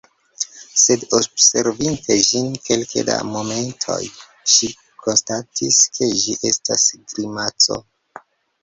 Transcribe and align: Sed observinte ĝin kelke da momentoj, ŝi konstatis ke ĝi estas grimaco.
Sed 0.83 1.03
observinte 1.17 2.17
ĝin 2.29 2.49
kelke 2.69 3.05
da 3.11 3.19
momentoj, 3.35 4.01
ŝi 4.55 4.71
konstatis 5.05 5.83
ke 5.99 6.11
ĝi 6.25 6.41
estas 6.55 6.89
grimaco. 7.05 7.81